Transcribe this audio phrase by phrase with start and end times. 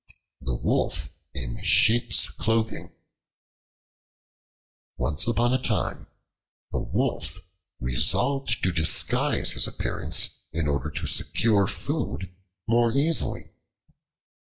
[0.41, 2.91] The Wolf in Sheep's Clothing
[4.97, 6.07] ONCE UPON A TIME
[6.73, 7.37] a Wolf
[7.79, 12.33] resolved to disguise his appearance in order to secure food
[12.67, 13.51] more easily.